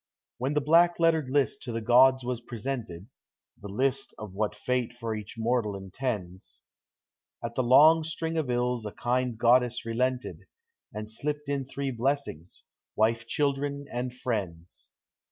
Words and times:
When 0.39 0.55
the 0.55 0.61
black 0.61 0.99
lettered 0.99 1.29
list 1.29 1.61
to 1.61 1.71
the 1.71 1.79
gods 1.79 2.23
was 2.23 2.41
pre 2.41 2.57
sented 2.57 3.05
(The 3.61 3.67
list 3.69 4.15
of 4.17 4.33
what 4.33 4.55
Fate 4.55 4.93
for 4.95 5.13
each 5.13 5.35
mortal 5.37 5.75
intends), 5.75 6.63
At 7.43 7.53
the 7.53 7.61
long 7.61 8.03
string 8.03 8.35
of 8.35 8.49
ills 8.49 8.83
a 8.83 8.93
kind 8.93 9.37
goddess 9.37 9.85
relented, 9.85 10.47
And 10.91 11.07
slipped 11.07 11.49
in 11.49 11.65
three 11.67 11.91
blessings,— 11.91 12.63
wife, 12.95 13.27
children, 13.27 13.85
and 13.91 14.11
friends. 14.11 14.89